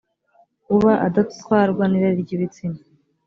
[0.65, 2.79] kuba adatwarwa n’irari ry’ibitsina